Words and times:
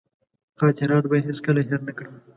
خاطرات 0.59 1.03
به 1.09 1.15
یې 1.17 1.25
هېڅکله 1.27 1.61
هېر 1.69 1.81
نه 1.87 1.93
کړم. 1.97 2.15